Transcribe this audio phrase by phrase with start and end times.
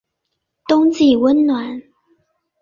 [0.65, 1.79] 冬季温暖。